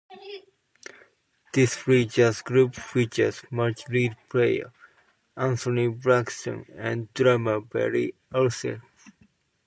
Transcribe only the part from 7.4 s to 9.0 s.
Barry Altschul.